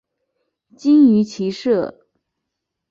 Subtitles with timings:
[0.75, 2.07] 精于骑射。